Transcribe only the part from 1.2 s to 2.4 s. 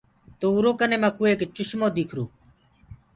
ايڪ چشمو ديکرو۔